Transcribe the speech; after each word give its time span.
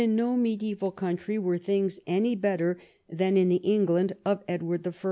no 0.05 0.35
mediaeval 0.35 0.89
country 0.91 1.37
were 1.37 1.57
things 1.59 1.99
any 2.07 2.33
better 2.35 2.75
than 3.09 3.37
in 3.37 3.49
the 3.49 3.57
England 3.57 4.11
of 4.25 4.41
Edward 4.47 4.87
I. 4.87 4.91